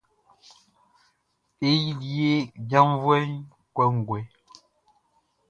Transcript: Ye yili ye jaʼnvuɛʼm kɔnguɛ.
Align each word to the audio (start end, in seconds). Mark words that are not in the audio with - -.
Ye 1.63 1.69
yili 1.83 2.09
ye 2.19 2.31
jaʼnvuɛʼm 2.69 3.31
kɔnguɛ. 3.75 4.19